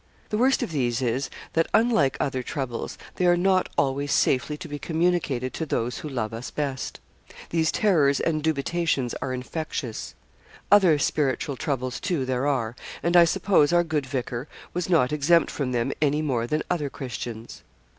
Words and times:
The 0.29 0.37
worst 0.39 0.63
of 0.63 0.71
these 0.71 0.99
is, 0.99 1.29
that 1.53 1.67
unlike 1.75 2.17
other 2.19 2.41
troubles, 2.41 2.97
they 3.17 3.27
are 3.27 3.37
not 3.37 3.69
always 3.77 4.11
safely 4.11 4.57
to 4.57 4.67
be 4.67 4.79
communicated 4.79 5.53
to 5.53 5.65
those 5.67 5.99
who 5.99 6.09
love 6.09 6.33
us 6.33 6.49
best. 6.49 6.99
These 7.51 7.71
terrors 7.71 8.19
and 8.19 8.41
dubitations 8.43 9.13
are 9.21 9.31
infectious. 9.31 10.15
Other 10.71 10.97
spiritual 10.97 11.55
troubles, 11.55 11.99
too, 11.99 12.25
there 12.25 12.47
are; 12.47 12.75
and 13.03 13.15
I 13.15 13.25
suppose 13.25 13.71
our 13.71 13.83
good 13.83 14.07
vicar 14.07 14.47
was 14.73 14.89
not 14.89 15.13
exempt 15.13 15.51
from 15.51 15.71
them 15.71 15.91
any 16.01 16.23
more 16.23 16.47
than 16.47 16.63
other 16.67 16.89
Christians. 16.89 17.61